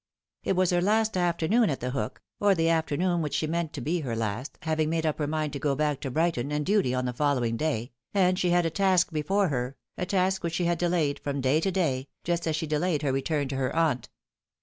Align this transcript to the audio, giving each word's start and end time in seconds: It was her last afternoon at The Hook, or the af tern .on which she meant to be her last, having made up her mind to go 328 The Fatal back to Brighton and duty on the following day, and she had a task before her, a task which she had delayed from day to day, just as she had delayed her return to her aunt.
It 0.43 0.55
was 0.55 0.71
her 0.71 0.81
last 0.81 1.15
afternoon 1.15 1.69
at 1.69 1.79
The 1.79 1.91
Hook, 1.91 2.23
or 2.39 2.55
the 2.55 2.69
af 2.69 2.87
tern 2.87 3.03
.on 3.03 3.21
which 3.21 3.35
she 3.35 3.45
meant 3.45 3.71
to 3.73 3.81
be 3.81 3.99
her 3.99 4.15
last, 4.15 4.57
having 4.63 4.89
made 4.89 5.05
up 5.05 5.19
her 5.19 5.27
mind 5.27 5.53
to 5.53 5.59
go 5.59 5.75
328 5.75 5.75
The 5.75 6.09
Fatal 6.09 6.23
back 6.23 6.31
to 6.33 6.39
Brighton 6.39 6.51
and 6.51 6.65
duty 6.65 6.95
on 6.95 7.05
the 7.05 7.13
following 7.13 7.55
day, 7.55 7.91
and 8.11 8.39
she 8.39 8.49
had 8.49 8.65
a 8.65 8.71
task 8.71 9.11
before 9.11 9.49
her, 9.49 9.77
a 9.99 10.07
task 10.07 10.43
which 10.43 10.55
she 10.55 10.65
had 10.65 10.79
delayed 10.79 11.19
from 11.19 11.39
day 11.39 11.59
to 11.61 11.69
day, 11.71 12.07
just 12.23 12.47
as 12.47 12.55
she 12.55 12.65
had 12.65 12.71
delayed 12.71 13.03
her 13.03 13.11
return 13.11 13.47
to 13.49 13.57
her 13.57 13.75
aunt. 13.75 14.09